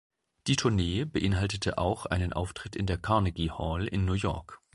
[0.47, 4.59] Die Tournee beinhaltete auch einen Auftritt in der Carnegie Hall in New York.